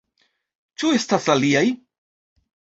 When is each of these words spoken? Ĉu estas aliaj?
Ĉu 0.83 0.89
estas 1.01 1.29
aliaj? 1.37 1.65